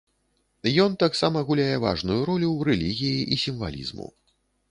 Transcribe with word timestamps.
Ён 0.83 0.95
таксама 1.03 1.43
гуляе 1.49 1.75
важную 1.83 2.17
ролю 2.31 2.49
ў 2.53 2.59
рэлігіі 2.71 3.21
і 3.35 3.41
сімвалізму. 3.45 4.07